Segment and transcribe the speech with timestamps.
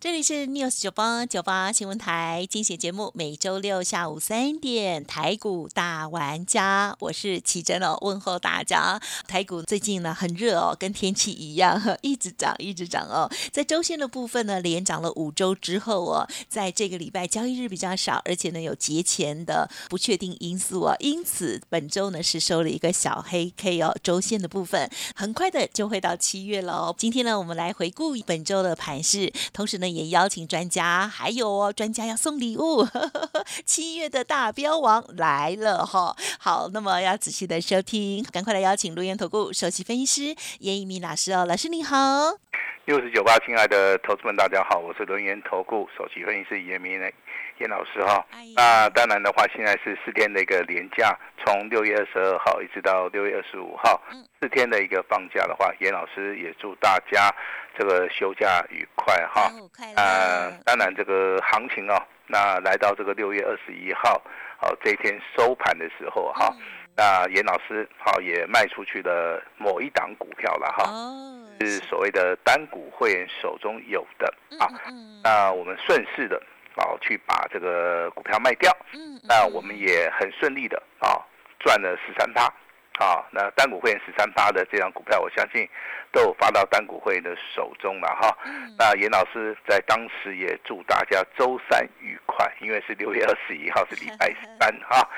[0.00, 9.00] 这里是 News 九八九八新闻台精选节目，每周六下午三点台股大玩家，我是奇珍哦，问候大家。
[9.26, 13.28] 台股最近呢很热哦，跟天气一样， 一直涨一直涨哦。
[13.50, 23.92] 在周线的部分呢，连涨了五周之后哦，在这个礼拜交易日比较少，而且呢有节前的不确定因素哦，因此本周呢是收了一个小黑 K 哦。
[24.00, 26.94] 周线的部分很快的就会到七月了哦。
[26.96, 29.87] 今天呢，我们来回顾本周的盘势，同时呢。
[29.94, 32.86] 也邀请专家，还有哦，专家要送礼物。
[33.64, 41.96] 七月的大标王来了哈，好，那么要仔细的收听，赶快来邀请轮岩投顾首席分析师严一鸣老师哦，老师你好。
[42.86, 46.98] 六十九八，亲爱的投资们，大家好，我是轮研投顾首席分析师严明
[47.58, 48.24] 严老师哈。
[48.56, 54.00] 那当然的话，现在是四天的一个连假，从六月二十二号一直到六月二十五号，
[54.40, 57.34] 四天的一个放假的话，严老师也祝大家
[57.76, 59.50] 这个休假愉快哈。
[59.96, 64.20] 啊，当然这个行情哦，那来到这个六月二十一号，
[64.60, 66.54] 好这一天收盘的时候哈，
[66.96, 70.90] 那严老师好也卖出去了某一档股票了哈。
[71.60, 74.70] 是所谓的单股会员手中有的啊，
[75.24, 76.40] 那我们顺势的
[76.82, 81.20] 啊去把这个股票卖掉，嗯那我们也很顺利的啊
[81.58, 82.44] 赚了十三趴
[83.04, 85.68] 啊，那单股会员十三趴的这张股票，我相信
[86.10, 88.36] 都有发到单股会员的手中了哈。
[88.78, 95.08] 那严老师在当时也祝大家周三愉快，因为是六月二十一号是礼拜三 哈。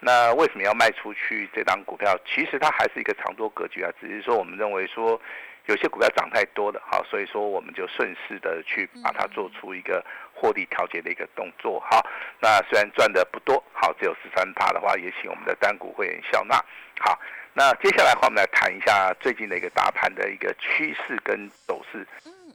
[0.00, 2.16] 那为什么要卖出去这张股票？
[2.26, 5.20] 其实它还是一个长多格局啊，只是说我们认为说。
[5.68, 10.02] 有些股票涨太多了，好，所以说我们就顺势的去把它做出一个
[10.34, 12.04] 获利调节的一个动作，好，
[12.40, 16.56] 那虽然赚的不多，好，只有十三趴的话，也请我们的单股会员笑纳，
[16.98, 17.20] 好，
[17.52, 22.06] 那接下来的话，我们来谈一下最近的一个大盘的一个趋势跟走势，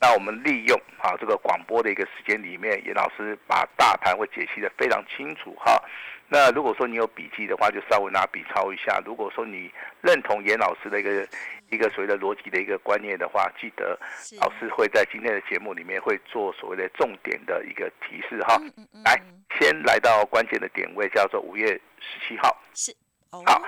[0.02, 5.80] 那我们利用啊这个广播的一个时间里面，严老师把大盘会解析的非常清楚，哈。
[6.30, 9.00] 那如果说你有笔记的话，就稍微拿笔抄一下。
[9.06, 9.72] 如果说你
[10.02, 11.28] 认同严老师的一个
[11.74, 14.00] 一个所谓的逻辑的一个观念的话，记得
[14.40, 18.58] 老师会在今天的节目里面会做所谓的重点的一个提示哈。
[19.04, 19.20] 来，
[19.60, 21.68] 先来到关键的点位，叫做五月
[22.00, 22.56] 十七号。
[22.74, 22.96] 是，
[23.32, 23.62] 好，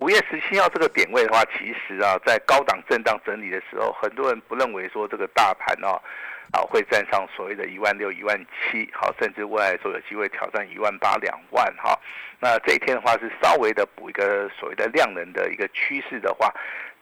[0.00, 6.00] 五月十七号这个点位的话，其实啊，在高档震荡整理的时候，很多人不认为说这个大盘哦。
[6.52, 8.38] 好，会站上所谓的一万六、一万
[8.70, 11.98] 七，好，甚至未来说有机会挑战一万八、两万，哈。
[12.38, 16.52] 那这一天的话是稍微的补一个所谓的量能的一个趋势的话，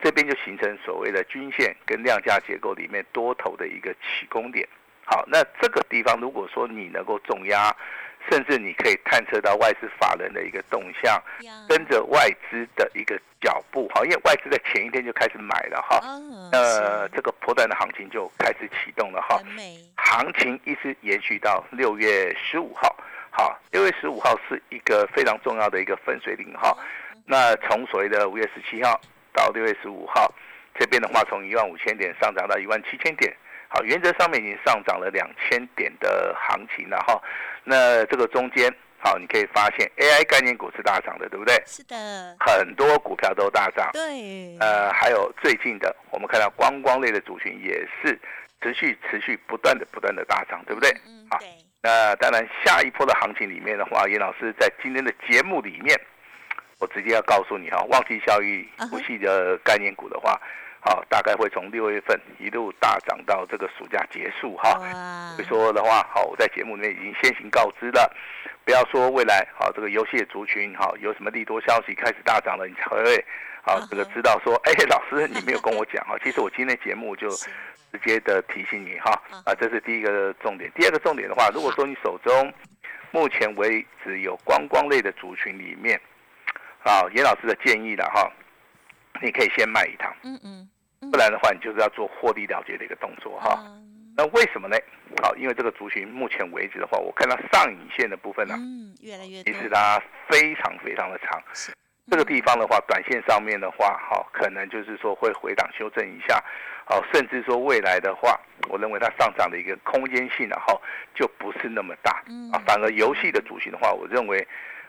[0.01, 4.67] 这边就形成所谓的均线跟量价结构里面多头的一个起攻点。
[5.03, 7.75] 好，那这个地方如果说你能够重压。
[8.29, 11.21] 甚至你可以探测到外资法人的一个动向，
[11.67, 15.99] 跟着外资的一个脚步，哈，因为外资在前一天就开始买了，哈，
[16.51, 19.41] 呃，这个破断的行情就开始启动了，哈，
[19.97, 22.95] 行情一直延续到六月十五号，
[23.31, 26.77] 好，六月十五号是一个非常重要的一个分水岭，哈，
[27.25, 28.99] 那从所谓的五月十七号
[29.33, 30.33] 到六月十五号，
[30.77, 33.35] 这边的话从一万五千点上涨到一万七千点。
[33.73, 37.17] 好，原则上面已经上涨了两千点的行情了哈。
[37.63, 41.61] 那这个中间，好，你可以发现 AI 概念股是大涨的，对不对？
[41.65, 42.35] 是的。
[42.39, 43.89] 很多股票都大涨。
[43.93, 44.57] 对。
[44.59, 48.19] 呃，还有最近的，我们看到观光类的族群也是
[48.61, 50.89] 持续持续不断的不断的大涨，对不对？
[51.05, 51.47] 嗯，对。
[51.81, 55.99] 那当然，下一波的行情里面的话，严老师在今天的节目里面，
[56.79, 60.39] 我直接要告诉你哈，旺季效益不系的概念股的话。
[60.83, 64.79] 好，大概会从六月份一路大涨到这个暑假结束哈。
[65.35, 68.11] 所以说的话，好，我在节目里面已经先行告知了，
[68.65, 73.23] 不要说未来好这个游戏族群好有什么利多消息开始大涨了，你才会
[73.63, 76.17] 好这个知道说， 哎，老师你没有跟我讲哈。
[76.25, 79.11] 其实我今天节目就直接的提醒你哈，
[79.45, 80.71] 啊，这是第一个重点。
[80.73, 82.51] 第二个重点的话，如果说你手中
[83.11, 86.01] 目前为止有观光类的族群里面，
[86.83, 88.31] 啊，严老师的建议了哈。
[89.21, 93.59] 你可以先卖一趟，嗯嗯，不然的话，你就是要做获利了结的一个动作哈。
[94.15, 94.77] 那为什么呢？
[95.21, 101.41] 好，因为这个族群目前为止的话，我看到上影线的部分呢，嗯，越来越，其实它非常非常的长。
[102.09, 106.43] 这个地方的话，短线上面的话，好，可能就是说会回档修正一下，
[106.85, 110.81] 好，甚至说未来的话，我认为它上涨的一个空间性然后
[111.15, 114.47] 就不是那么大，啊，反而游戏的族群的话，我认为。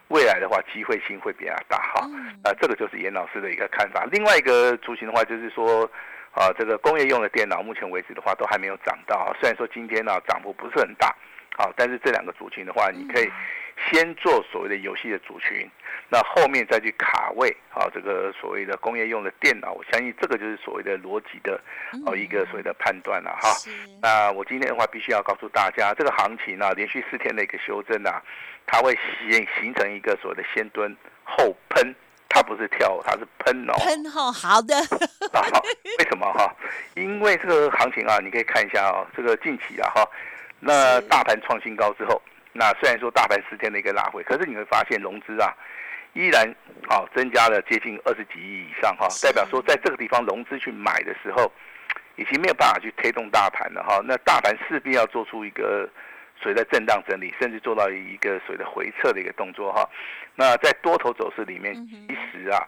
[0.08, 2.08] 未来的话机会性会比较大哈。
[2.44, 4.04] 啊，这个就是严老师的一个看法。
[4.10, 5.90] 另外一个族群的话，就是说。
[6.34, 9.36] 啊，这个工业用的电脑，目前为止的话都还没有涨到。
[9.38, 11.14] 虽然说今天呢涨幅不是很大，
[11.58, 13.30] 啊，但是这两个族群的话，你可以
[13.90, 15.70] 先做所谓的游戏的族群，
[16.12, 21.58] 那后面再去卡位啊，这个所谓的工业用的电脑，我相信这个就是所谓的逻辑的
[22.04, 23.48] 哦一个所谓的判断了哈。
[24.02, 28.20] 那我今天的话必须要告诉大家，这个行情啊连续四天的一个修正啊，
[28.66, 28.94] 它会
[29.26, 30.94] 形形成一个所谓的先蹲
[31.24, 31.94] 后喷。
[32.34, 33.74] 它不是跳，它是喷哦。
[33.78, 34.74] 喷哦，好的。
[35.98, 36.50] 为什么哈？
[36.94, 40.08] 因为这个行情啊，你可以看一下哦，这个近期啊哈，
[40.58, 42.22] 那大盘创新高之后，
[42.54, 45.52] 那虽然说大盘十天的一个拉回，可是你会发现融资啊，
[46.14, 46.46] 依然
[46.88, 51.50] 啊增加了接近二十几亿以上哈，代表说在这个地方融资去买的时候，
[52.16, 54.00] 已经没有办法去推动大盘了哈。
[54.04, 55.88] 那大盘势必要做出一个。
[56.40, 59.88] 随着震荡整理，甚至做到一个所谓的回撤的一个动作哈，
[60.34, 62.58] 那在多头走势里面，其实啊，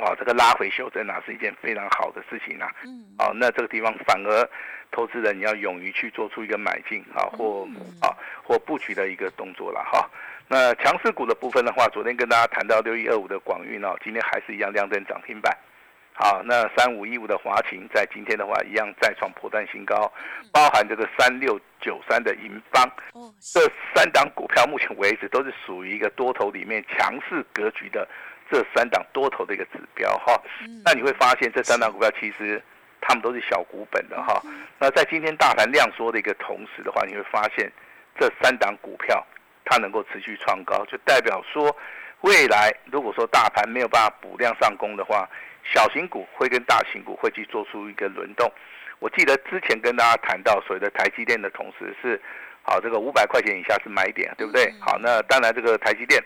[0.00, 2.68] 哇，这个拉回修正啊是一件非常好的事情啊。
[2.82, 3.04] 嗯。
[3.20, 4.50] 哦，那这个地方反而
[4.90, 7.68] 投资人你要勇于去做出一个买进啊，或
[8.00, 8.10] 啊
[8.42, 10.10] 或布局的一个动作了哈。
[10.52, 15.56] 那强势股的部分的话，昨天跟大家谈到六一二五的广运哦，今天还是一样亮灯涨停板。
[16.12, 20.12] 好，那三五一五的华勤在今天的话一样再创破断新高，
[20.52, 22.86] 包含这个三六九三的银邦，
[23.40, 23.60] 这
[23.94, 28.06] 三档股票目前为止都是属于一个多头里面强势格局的
[28.50, 30.38] 这三档多头的一个指标哈。
[30.84, 32.62] 那你会发现这三档股票其实
[33.00, 34.38] 他们都是小股本的哈。
[34.78, 37.72] 那在今天大盘量缩的一个同时的话，你会发现
[38.20, 39.26] 这三档股票
[39.64, 41.74] 它能够持续创高，就代表说
[42.22, 45.28] 未来如果说大盘没有办法补量上攻的话。
[45.64, 48.50] 小型股会跟大型股会去做出一个轮动。
[48.98, 52.20] 我记得之前跟大家谈到所谓的台积电的同时是，
[52.62, 54.74] 好这个五百块钱以下是买点，对不对？
[54.80, 56.20] 好，那当然这个台积电，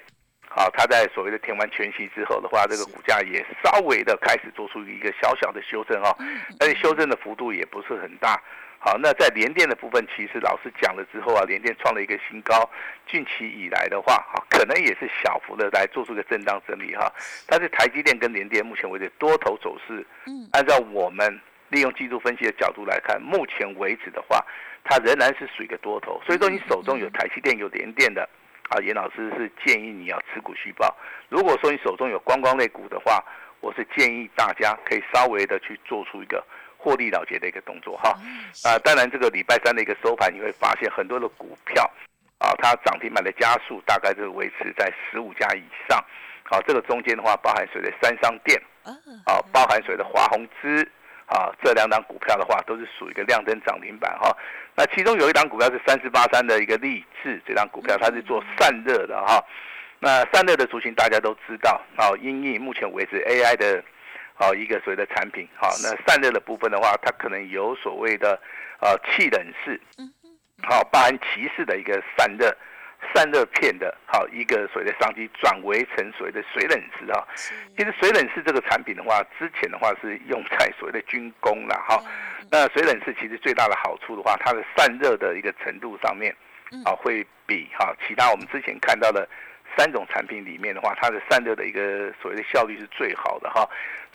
[0.49, 6.17] 好它在所谓的填完全息之后的话，这个股价也稍微的开始做出一个小小的修正哦，
[6.59, 8.43] 而且修正的幅度也不是很大。
[8.87, 12.71] 好，那在联电的部分，其实老师讲了之后啊，联电创了一个新高。
[13.11, 17.13] 近期以来的话，哈，可能也是小幅的来做出个震荡整理哈。
[17.49, 21.41] 但是台积电跟联电目前为止多头走势，嗯，按照我们
[21.71, 24.41] 利用技术分析的角度来看，目前为止的话，
[24.85, 26.23] 它仍然是属于一个多头。
[26.25, 28.23] 所以说，你手中有台积电、有联电的，
[28.69, 30.97] 啊，严老师是建议你要持股续报。
[31.29, 33.21] 如果说你手中有观光类股的话，
[33.59, 36.47] 我是建议大家可以稍微的去做出一个。
[36.87, 38.17] 获利了结的一个动作哈，
[38.63, 41.83] 啊，当然这个礼拜三的一个收盘，你会发现很多的股票
[42.39, 46.01] 啊，它涨停板的加速大概是维持在十五家以上，
[46.45, 48.63] 好，这个中间的话包含谁的三商店，
[49.25, 50.89] 啊，包含谁的华宏资，
[51.27, 54.31] 啊，这两档股票的话都是属于一个亮灯涨停板哈，
[54.77, 59.45] 那其中有一档股票是三四八三的一个励志，这档股票它是做散热的哈，
[59.99, 63.83] 那散热的族群大家都知道，啊，因应目前为止 AI 的。
[64.39, 68.39] 好，一个所谓的产品，好，那散热的部分的话，它可能有所谓的
[68.81, 69.81] 呃气冷式，
[70.63, 72.55] 好，包含骑士的一个散热
[73.15, 77.25] 散热片的，好一个所谓的商机转为成所谓的水冷式啊。
[77.79, 82.03] 其实水冷式这个产品的话，之前的话是用在所谓的军工了哈。
[82.51, 86.35] 那水冷式其实最大的好处的话，它的散热的一个程度上面，
[86.85, 89.27] 啊会比哈其他我们之前看到的
[89.79, 93.67] 三种产品里面的话，它的散热的一个所谓的效率是最好的哈。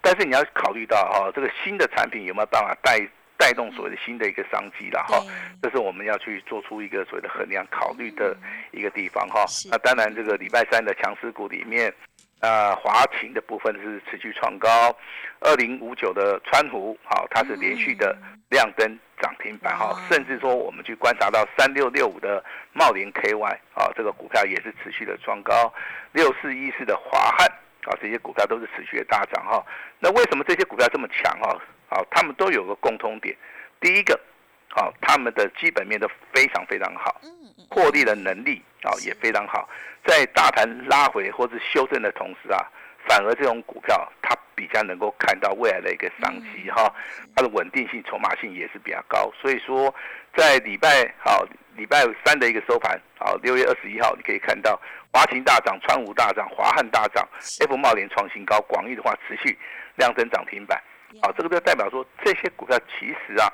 [0.01, 2.99] 但是你要考虑到哈，这个新的产品有没有办法带
[3.37, 5.23] 带动所谓的新的一个商机了哈？
[5.61, 8.35] 这是我们要去做出一个所谓的衡量考虑的
[8.71, 9.45] 一个地方哈。
[9.69, 11.91] 那当然，这个礼拜三的强势股里面，
[12.39, 14.95] 啊，华勤的部分是持续创高，
[15.39, 18.15] 二零五九的川湖好，它是连续的
[18.49, 22.43] 亮灯涨停板哈，甚至说我们去观察到三六六五的
[22.73, 25.73] 茂林 KY 啊，这个股票也是持续的创高，
[26.11, 27.47] 六四一四的华汉。
[27.83, 29.65] 啊，这些股票都是持续的大涨哈。
[29.99, 31.59] 那为什么这些股票这么强哈？
[31.89, 33.35] 啊，他们都有个共通点，
[33.79, 34.19] 第一个，
[34.75, 37.19] 啊，他们的基本面都非常非常好，
[37.69, 39.67] 获利的能力啊也非常好。
[40.05, 42.65] 在大盘拉回或是修正的同时啊，
[43.07, 46.93] 反而这种股票它比较能够看到未来的一个商机哈，
[47.35, 49.31] 它的稳定性、筹码性也是比较高。
[49.41, 49.93] 所以说，
[50.35, 54.79] 在礼拜好礼拜三的一个收盘，好六月二十一号，你可以看到。
[55.13, 57.27] 华勤大涨，川武大涨，华汉大涨
[57.59, 59.59] ，F 茂联创新高，广义的话持续
[59.97, 60.81] 量增涨停板。
[61.21, 63.51] 好，这个就代表说这些股票其实啊，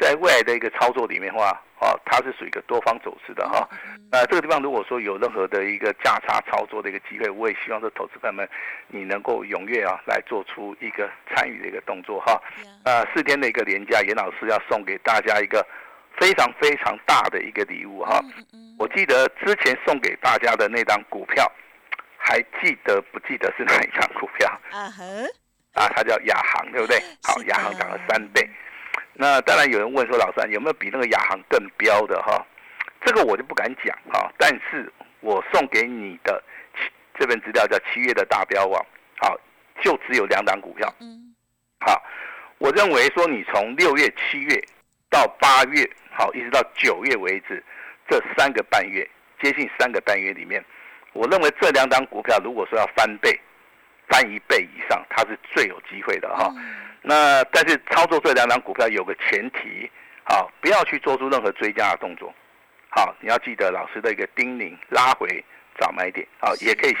[0.00, 3.68] 在未来的一个操作里面的话，啊，它是属于一个多方走势的哈。
[4.10, 8.48] 那这个地方如果说有任何的一个价差操作的一个机会，我也希望说投资朋友们
[8.88, 12.40] 你能够踊跃啊来做出一个参与的一个动作哈。
[12.84, 15.64] 啊，四天的一个连假，严老师要送给大家一个
[16.18, 18.20] 非常非常大的一个礼物哈。
[18.78, 21.50] 我记得之前送给大家的那张股票，
[22.16, 24.48] 还记得不记得是哪一张股票？
[24.70, 25.04] 啊呵，
[25.74, 26.98] 啊，它叫亚航，对不对？
[27.22, 28.48] 好，亚航涨了三倍。
[29.20, 32.42] 那当然有人问说，老三有没有比那个亚航更标的哈？
[33.04, 34.32] 这个我就不敢讲哈。
[34.38, 36.42] 但是我送给你的
[37.18, 38.82] 这份资料叫七月的大标网，
[39.18, 39.38] 好，
[39.82, 40.90] 就只有两档股票。
[41.00, 41.34] 嗯，
[41.80, 42.02] 好，
[42.56, 44.58] 我认为说你从六月、七月
[45.10, 47.62] 到八月，好，一直到九月为止，
[48.08, 49.06] 这三个半月，
[49.42, 50.64] 接近三个半月里面，
[51.12, 53.38] 我认为这两档股票如果说要翻倍、
[54.10, 56.52] 翻一倍以上，它是最有机会的哈。
[57.00, 59.90] 那但是操作这两档股票有个前提，
[60.24, 62.34] 好，不要去做出任何追加的动作，
[62.90, 65.42] 好，你要记得老师的一个叮咛，拉回
[65.78, 66.94] 找买点，好，也可以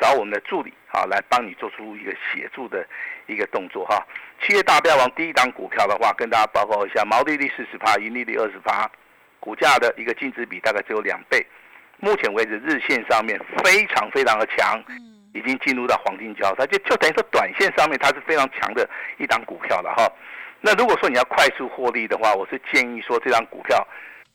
[0.00, 2.84] 找我们的助理，好，来帮你做出一个协助的
[3.26, 4.04] 一个动作哈。
[4.42, 8.90] 七月大标王第一档股票的话，跟大家报告一下，毛利率四十趴，盈利率二十趴，
[9.38, 11.46] 股价的一个净值比大概只有两倍，
[11.98, 14.82] 目前为止日线上面非常非常的强。
[15.38, 20.10] 已经进入到黄金交叉，就就等于说短线上面它是非常强的一档股票了哈。
[20.60, 23.86] 那如果说你要快速获利的话，我是建议说这张股票，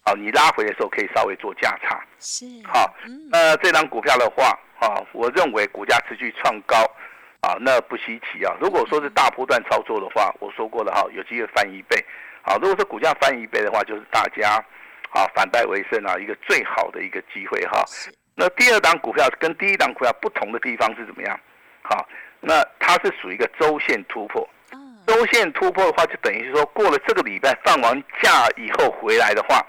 [0.04, 2.02] 啊，你拉回的时候可以稍微做价差。
[2.18, 2.46] 是。
[2.66, 2.90] 好，
[3.30, 6.78] 那这张股票的话，啊，我认为股价持续创高，
[7.42, 8.56] 啊，那不稀奇啊。
[8.62, 11.98] 如果说是大波段操作的话，我说过了哈，有机会翻一倍。
[12.42, 14.64] 好，如果说股价翻一倍的话，就是大家，
[15.12, 17.84] 啊，反败为胜啊，一个最好的一个机会哈。
[18.36, 21.40] 那第二档股票跟第一档股票不同的地方是怎么样？
[21.84, 22.08] 好，
[22.40, 24.48] 那它是属于一个周线突破。
[25.06, 29.64] 周线突破的话，就等于是说过了这个礼拜放完假以后回来的话，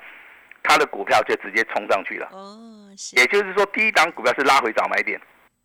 [0.62, 2.28] 它的股票就直接冲上去了。
[2.32, 2.56] 哦，
[2.96, 3.16] 是。
[3.16, 5.20] 也就是说，第一档股票是拉回早买点，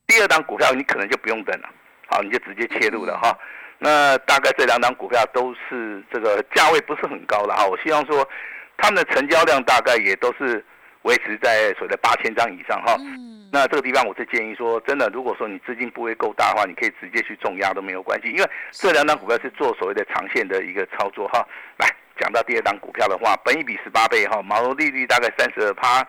[0.07, 1.69] 第二档股票你可能就不用等了，
[2.07, 3.31] 好，你就直接切入了哈。
[3.77, 7.65] 那大概这两档股票都是这个价位不是很高了哈。
[7.65, 8.27] 我希望说，
[8.75, 10.65] 他们的成交量大概也都是。
[11.03, 21.43] 维持在所谓的八千张以上哈，嗯那这个地方我是建议说，真的，如果说你资金部位够大的话，你可以直接去重压都没有关系，因为这两档股票是做所谓的长线的一个操作哈。
[21.77, 21.87] 来
[22.19, 26.05] 讲到第二档股票的话，本益比十八倍哈，毛利率大概三十二趴，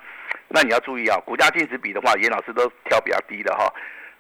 [0.49, 3.73] 那你要注意啊，股价净值比的话，严老师都挑比较低的哈。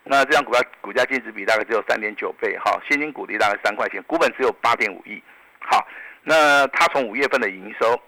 [0.02, 5.22] 那这张股票股价净值比大概只有三点九倍哈，现金股利大概三块钱，股本只有八点五亿。
[5.58, 5.86] 好，
[6.22, 8.00] 那它从五月份的营收。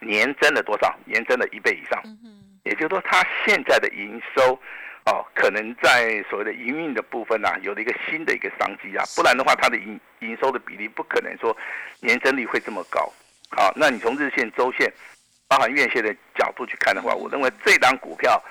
[0.00, 0.94] 年增了多少？
[1.04, 2.02] 年增了一倍以上，
[2.64, 4.58] 也就是说，它现在的营收，
[5.06, 11.56] 哦，可能在所谓的营运的部分呢，有了一个新的一个商机啊，不然的话，它的营营收的比例不可能说
[12.00, 13.12] 年增率会这么高。
[13.50, 14.92] 好，那你从日线、周线，
[15.48, 18.42] 包含月线的角度去看的话，我认为这档股票。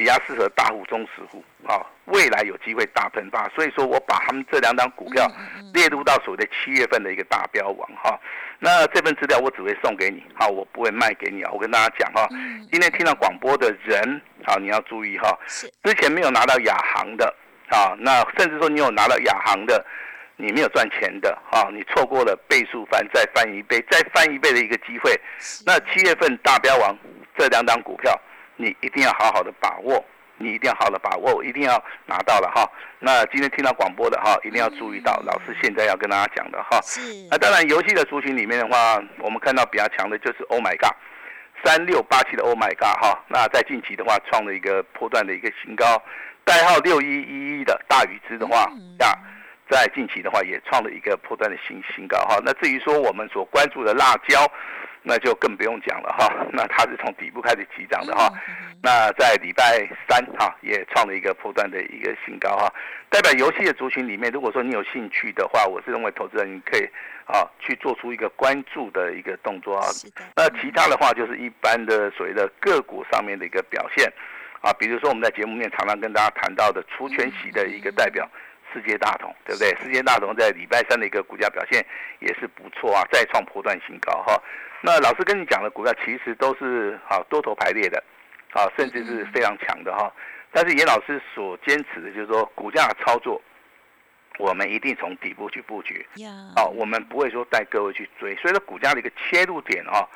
[0.00, 5.30] 比较适合大户、中实户，啊，未来有机会大喷发，所以说我把他们这两档股票
[5.74, 8.18] 列入到所谓的七月份的一个大标王哈。
[8.58, 11.50] 那这份资料我只会送给你，好，我不会卖给你啊。
[11.52, 12.26] 我跟大家讲哈，
[12.72, 15.38] 今天听到广播的人，好，你要注意哈，
[15.84, 17.26] 之前没有拿到亚航的，
[17.68, 19.84] 啊，那甚至说你有拿到亚航的，
[20.36, 25.14] 你没有赚钱的，啊，你错过了倍数翻再翻一倍、再翻一倍的一个机会。
[25.66, 26.96] 那七月份大标王
[27.36, 28.18] 这两档股票。
[28.60, 30.04] 你一定要好好的把握，
[30.36, 32.70] 你一定要好好的把握，一定要拿到了哈。
[32.98, 36.78] 那今天听到广播的哈，一定要注意到，老师现在要跟大家讲的哈。
[36.82, 37.00] 是。
[37.30, 40.92] 那当然，游戏的族群里面的话，我们看到比较强的就是 Oh My God，
[41.64, 43.18] 三六八七的 Oh My God 哈。
[43.28, 46.02] 那在近期的话，创了一个破段的一个新高，
[46.44, 49.16] 代号六一一一的大禹之的话，呀，
[49.70, 52.38] 在近期的话也创了一个破断的新新高哈。
[52.44, 54.46] 那至于说我们所关注的辣椒。
[55.02, 58.30] 那就更不用讲了哈，那它是从底部开始起涨的哈，
[58.82, 62.72] 那在礼拜三哈也创了一个破断的一个新高哈，
[63.08, 66.82] 代表游戏的族群里面，如果说你有兴趣的话，我是认为投资人你可以
[67.26, 69.88] 啊去做出一个关注的一个动作啊，
[70.36, 74.12] 那其他的话就是一般的所谓的个股上面的一个表现
[74.60, 78.28] 啊，比如说我们在节目面常常跟大家谈到的除权息的一个代表。
[78.72, 79.74] 世界大同，对不对？
[79.82, 81.84] 世界大同在礼拜三的一个股价表现
[82.20, 84.40] 也是不错啊，再创破断新高哈。
[84.82, 88.02] 那老师跟你讲的股票其实都是啊多头排列的，
[88.52, 90.12] 啊甚至是非常强的哈。
[90.52, 93.40] 但是严老师所坚持的就是说股价操作，
[94.38, 96.06] 我们一定从底部去布局，
[96.56, 98.34] 啊我们不会说带各位去追。
[98.36, 100.08] 所以说股价的一个切入点哈，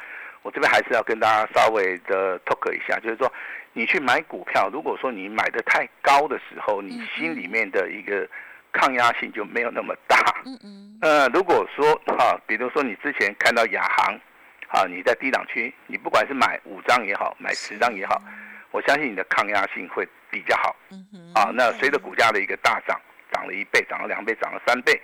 [0.43, 3.33] 我这边还是要跟大家稍微的 talk 一下，就是说。
[3.77, 8.25] 你去买股票，如果说你买的太高的时候，你心里面的一个
[8.71, 10.17] 抗压性就没有那么大。
[10.47, 10.99] 嗯嗯。
[11.03, 14.17] 呃，如果说哈，比如说你之前看到亚航，
[14.75, 18.21] 啊，你在低档区，你不管是买五张也好，买十张也好，
[18.73, 20.75] 我相信你的抗压性会比较好。
[20.91, 23.01] 嗯啊，那随着股价的一个大涨，
[23.33, 25.01] 涨了一倍，涨了两倍，涨了三倍，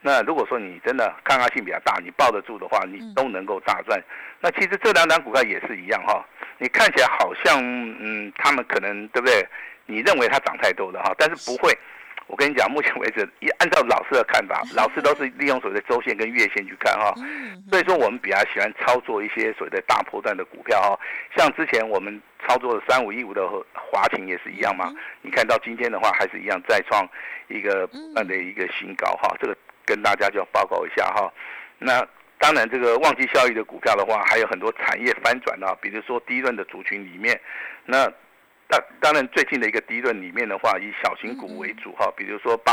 [0.00, 4.02] 那如果说你真的抗压性比较大，你抱得住的话，你都能够大赚。
[4.40, 6.26] 那其实这两档股票也是一样哈，
[6.58, 9.46] 你看起来好像嗯，他们可能对不对？
[9.86, 11.72] 你认为它涨太多了哈，但是不会。
[12.32, 17.12] 我跟你讲，目前为止，一按照老师的看法， 老师都是利用所谓的周线跟月线去看哈。
[17.68, 20.98] 所以说，我们比较喜欢操作一些所谓的大波段的股票哈。
[21.36, 24.90] 像之前我们操作的三五一五的华勤也是一样嘛。
[25.20, 27.06] 你看到今天的话，还是一样再创
[27.48, 29.36] 一个慢的一个新高哈。
[29.38, 31.30] 这个跟大家就要报告一下哈。
[31.78, 32.00] 那
[32.38, 37.38] 当然，这个旺季效益的股票的话，还有很多产业翻转啊，比如说低润的族群里面，
[37.84, 38.10] 那。
[38.72, 42.72] 那当然，最近的一个低论里面的话，以小型股为主哈，比如说八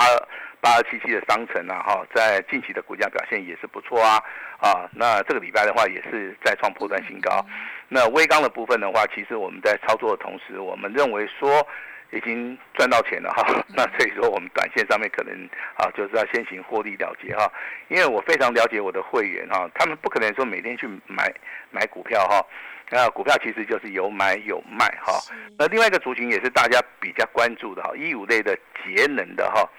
[0.62, 4.16] 八二七七的商城啊哈，在近期的股价表现也是不错啊
[4.62, 7.46] 啊，那这个礼拜的话也是再创破断新高。
[7.90, 11.68] 那微钢的部分的话，其实我们在操作的同时，我们认为说
[12.12, 15.34] 已经赚到钱了哈，那所以说我们短线上面可能
[15.76, 17.52] 啊就是要先行获利了结哈，
[17.88, 21.32] 因为我非常了解我的会员哈，他们不可能说每天去买
[21.72, 22.46] 买股票哈。
[22.92, 25.14] 那股票其实就是有买有卖哈，
[25.60, 29.70] 那另外一个族群也是大家比较关注的哈，一五类的节能的哈，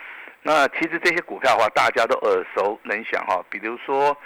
[0.43, 4.17] 那其实这些股票的话，大家都耳熟能详哈，比如说，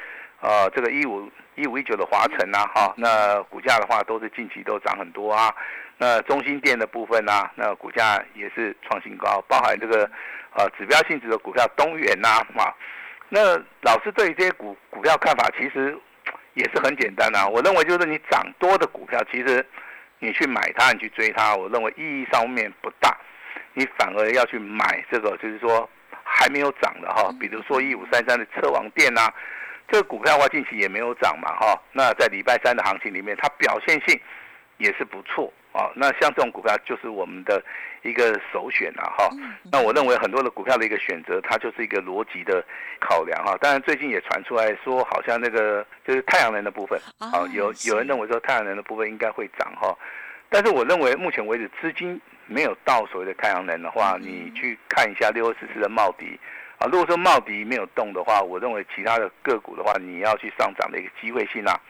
[0.42, 5.50] 呃，这个一五一五一九的华晨呐哈，那股价的话都是近期都涨很多啊，
[5.98, 10.10] 那中心店的部分呐，那股价也是创新高，包含这个
[10.56, 12.72] 呃指标性质的股票东元呐嘛，
[13.28, 15.98] 那老师对于这些股股票看法其实。
[16.56, 19.66] 也是很简单啊，我认为就是你涨多的股票，其实
[20.20, 23.12] 你去买它，你去追它，我认为意义上面不大。
[23.72, 25.90] 你反而要去买这个，就是说
[26.22, 29.28] 还没有涨的哈，比如说一五三三的车王店呐，
[29.88, 31.76] 这个股票的话近期也没有涨嘛哈。
[31.90, 34.20] 那在礼拜三的行情里面，它表现性
[34.76, 35.52] 也是不错。
[35.74, 37.60] 哦，那像这种股票就是我们的
[38.02, 39.28] 一个首选啊，哈。
[39.72, 42.64] 那我认为很多的股票的一个选择，它就是一个逻辑的
[43.00, 43.56] 考量哈。
[43.60, 49.92] 当然最近也传出来说，好像那个就是太阳能的部分，啊，有有人认为说太阳能的部分应该会涨哈。
[50.48, 56.38] 但是我认为目前为止资金没有到所谓的太阳能的话，你去看一下六二四四的茂迪
[56.78, 61.80] 啊，如果说茂迪没有动的话，我认为其他的个股的话，你要去上涨的一个机会性啊，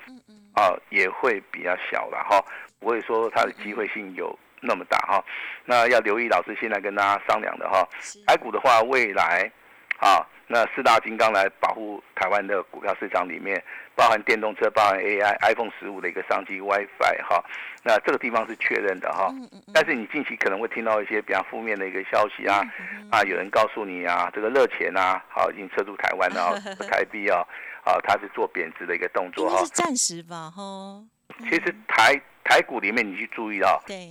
[0.55, 2.43] 啊，也会比较小了哈。
[2.85, 5.25] 不会说它的机会性有那么大哈，
[5.65, 7.89] 那要留意老师现在跟大家商量的哈，
[8.27, 9.51] 台股的话未来，
[9.99, 13.63] 啊，那四大金刚来保护台湾的股票市场里面，
[13.95, 17.43] 包含电动车、包含 AI、iPhone 十五的一个商机、WiFi 哈，
[17.83, 19.33] 那这个地方是确认的哈，
[19.73, 22.63] 但是你近期可能会听到一些比较负面的一个消息啊，
[23.11, 27.41] 啊，有人告诉你啊，这个热钱啊，好已经撤出台湾了， 台币啊，
[27.85, 31.03] 啊，它是做贬值的一个动作哈，是暂时吧哈，
[31.39, 32.21] 其实台。
[32.47, 34.07] 台股里面，你去注意到，对，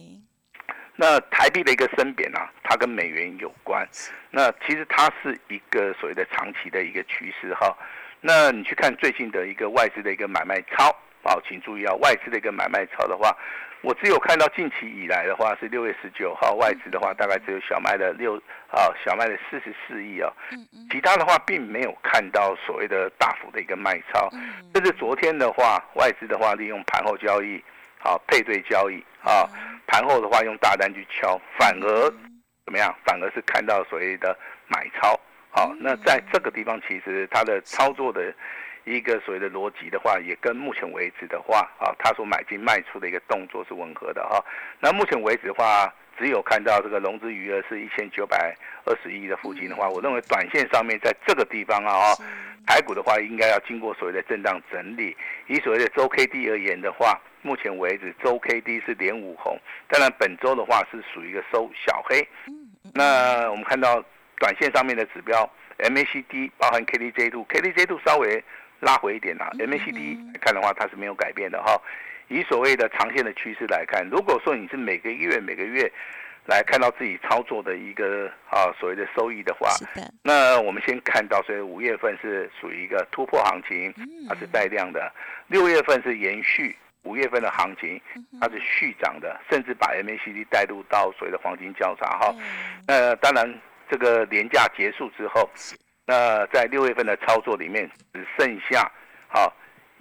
[0.96, 3.88] 那台币的一个升贬啊，它跟美元有关。
[4.32, 7.78] 那其实它是一个所谓的长期的一个趋势哈。
[8.22, 10.90] 那你去看最近的一个外资的一个买卖超
[11.22, 13.38] 好，请注意啊，外资的一个买卖超的话，
[13.84, 18.38] 我只有看到近期以来的话是六月十九号外资的话，大概只有小麦的六
[18.72, 20.32] 啊小麦的四十四亿啊，
[20.90, 24.30] 其他的话并没有看到所谓的大幅的一个卖超。
[24.74, 27.62] 这是昨天的话，外资的话利用盘后交易。
[28.00, 29.48] 好，配对交易啊，
[29.88, 32.10] 盘后的话用大单去敲，反而
[32.66, 32.94] 怎么样？
[33.06, 35.18] 反而是看到所谓的买超。
[35.50, 38.34] 好，那在这个地方，其实它的操作的
[38.86, 44.44] 一个所谓的逻辑的话，也跟目前为止的话，啊，他所买进卖出的一个动作是吻合的哈。
[44.80, 52.18] 那目前为止的话，只有看到这个融资余额是一千九百二十亿的附近的话，我认为短线上面在这个地方啊，哦，
[52.68, 55.16] 台股的话应该要经过所谓的震荡整理。
[55.48, 62.28] 以所谓的周 K D 而言的话，目前为止，周 K D 是连五红，当然本周的话是属于一个收小黑。
[62.94, 64.04] 那我们看到
[64.38, 68.44] 短线上面的指标 M A C D 包含 K D J 度，K D J 度稍微
[68.84, 71.80] 拉回一点啊，M A C D 来看的话，它是没有改变的哈。
[72.28, 75.92] 以所谓的长线的趋势来看，如果说你是每个月每个月
[76.46, 79.70] 来看到自己操作的一个啊所谓的收益的话，
[80.22, 83.94] 那我们先看到，所以五月份是属于一个突破行情，
[84.28, 85.02] 它是带量的；
[85.48, 86.76] 六月份是延续。
[87.04, 88.00] 五月份的行情，
[88.40, 92.34] 它是续涨的，甚至把 MACD 带入到所谓的黄金交叉哈。
[92.88, 93.54] 那当然，
[93.92, 95.50] 这个年假结束之后，
[96.06, 98.92] 那在六月份的操作里面只剩下
[99.28, 99.54] 好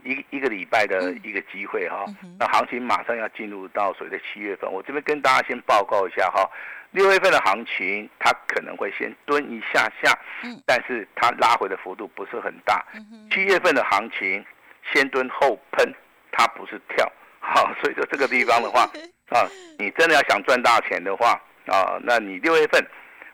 [0.05, 2.05] 一一个礼拜的一个机会哈。
[2.39, 6.49] 那行情马上要进入到所谓的七月份，我这边跟大家先报告一下哈。
[6.91, 10.19] 六月份的行情，它可能会先蹲一下下，
[10.67, 12.85] 但是它拉回的幅度不是很大。
[13.31, 14.45] 七月份的行情，
[14.93, 15.93] 先蹲后喷。
[16.35, 17.07] 它不是跳，
[17.41, 18.85] 好，所以说这个地方的话，
[19.29, 19.45] 啊，
[19.79, 22.83] 你真的要想赚大钱的话，啊，那你六月份，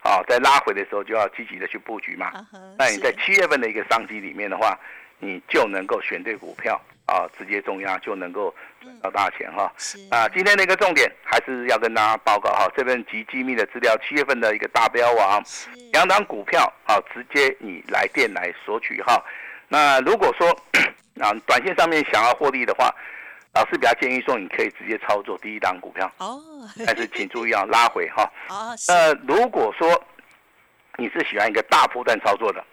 [0.02, 2.32] 啊，在拉回的时候就要积极的去布局嘛。
[2.78, 4.78] 那你在七月份的一个商机里面的话，
[5.18, 9.72] 你就能够选对股票啊，直接重压就能够赚到大钱哈。
[10.10, 15.42] 啊，今天的一个重点还是要跟大家报告哈，这份极机密的资料，七月份的一个大标王，
[15.92, 19.22] 两档股票啊，直接你来电来索取哈。
[19.68, 20.48] 那如果说
[21.20, 22.94] 啊，短线上面想要获利的话，
[23.58, 26.40] 老师比较建议说，你可以直接操作第一档股票哦，
[26.86, 28.22] 但是请注意啊拉回哈。
[28.48, 30.00] 哦，那如果说
[30.96, 32.64] 你是喜欢一个大波段操作的，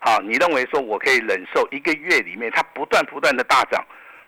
[0.00, 3.84] 好，你认为说我可以忍受一个月里面它不断不断的大涨，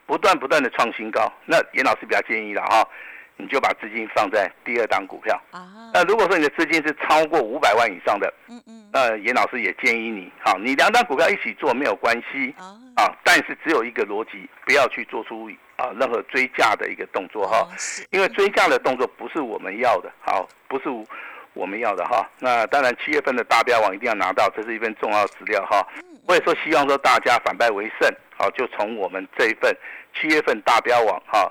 [0.07, 2.89] 不断不断的创新高，那严老师比较建议了哈。
[3.41, 5.91] 你就把资金放在第二档股票啊。
[5.93, 12.55] 那如果说你的资金是超过五百万以上的，嗯嗯，那严老师也建议你，好，你两档股票一起做没有关系
[12.97, 17.67] 啊，但是只有一个逻辑，不要去做出啊任何追价的一个动作哈，
[18.11, 20.85] 因为追价的动作不是我们要的，好，不是
[21.55, 22.29] 我们要的哈。
[22.39, 25.83] 那当然七月份的大标网一定要拿到，这是一份重要资料哈。
[26.27, 29.75] 我也说希望说大家反败为胜，好，就从我们这一份
[30.15, 31.51] 七月份大标网哈，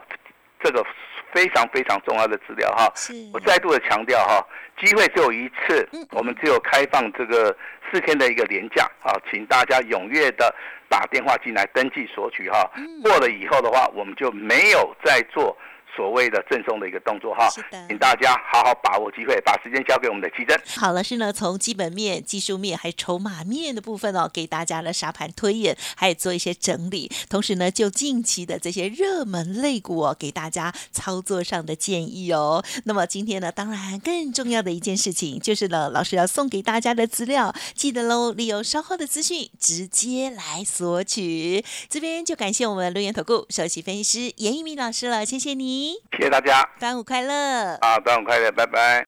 [0.61, 0.85] 这个。
[1.33, 2.91] 非常非常重要的资料哈，
[3.33, 4.45] 我再度的强调哈，
[4.79, 7.55] 机会只有一次，我们只有开放这个
[7.91, 10.53] 四天的一个廉价啊，请大家踊跃的
[10.89, 12.69] 打电话进来登记索取哈，
[13.03, 15.55] 过了以后的话，我们就没有再做。
[15.97, 17.49] 所谓的赠送的一个动作哈，
[17.89, 20.55] 请大家好好把握机会，把时间交给我们的奇珍。
[20.79, 27.11] 好了，是呢，从基本面、技术面还有筹码面的部分哦，给大家的沙盘推演，还有做一些整理。
[27.27, 32.63] 同时呢，就近期的这些热门类股哦，给大家操作上的建议哦。
[32.83, 41.65] 那么今天呢，当然更重要的一件事情就是呢，老师要送给大家的资料，记得喽，利用稍后的资讯直接来索取。
[41.89, 45.55] 这边就感谢我们留言投顾首席分析师严一鸣老师了，谢谢
[45.87, 45.93] 你。
[46.17, 47.75] 谢谢大家，端午快乐！
[47.79, 49.05] 啊，端午快乐，拜拜。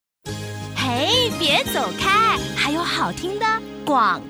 [0.74, 3.46] 嘿，别走开，还有好听的
[3.84, 4.20] 广。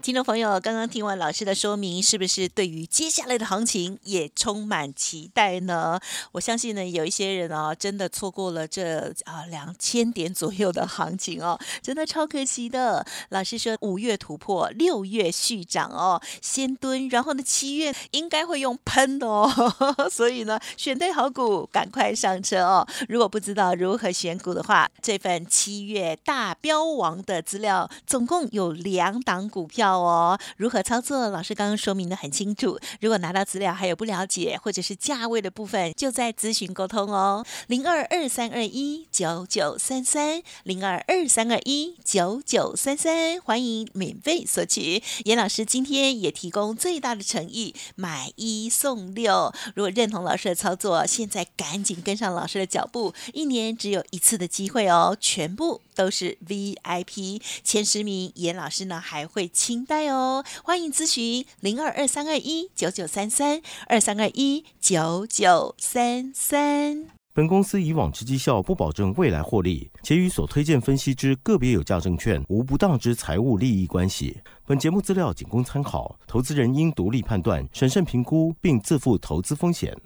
[0.00, 5.98] 听众朋友，刚刚听完老师的说明，是不是对于接下来的行情也充满期待呢？
[6.32, 13.06] 我相信呢，有一些人哦，真的错过了这啊两千点左右的行情哦，真的超可惜的。
[13.30, 19.48] 老师说五月突破，六月续涨哦，先蹲，然后呢七月应该会用喷的哦，
[20.10, 22.86] 所以呢选对好股，赶快上车哦。
[23.08, 29.61] 如果不知道如何选股的话，这份七月大标王的资料总共有两档股。
[29.62, 31.28] 股票哦，如何操作？
[31.28, 32.80] 老师刚刚说明的很清楚。
[33.00, 37.46] 如果拿到资料还有不了解，或者是价位的部分，就在咨询沟通哦。
[37.68, 45.00] 零二二三二一九九三三，零二二三二一九九三三，欢迎免费索取。
[45.26, 49.54] 严老师今天也提供最大的诚意，买一送六。
[49.76, 53.14] 如果认同老师的操作，现在赶紧跟上老师的脚步。
[53.32, 58.32] 一年只有一次的机会哦，全部都是 VIP 前十名。
[58.34, 59.51] 严老师呢还会。
[59.52, 67.06] 清代哦，欢迎咨询零二二三二一九九三三二三二一九九三三。
[67.34, 74.38] 本公司以往之绩效不保证未来获利，且与所推荐分析之个别有价证券无不当之财务利益关系。
[74.66, 79.96] 本节目资料仅供参考，投资人应独立判断、审慎评估，并自负投资风险。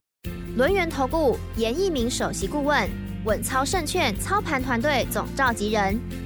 [0.56, 2.88] 轮源投顾严一鸣首席顾问，
[3.24, 6.25] 稳操胜券操盘团队总召集人。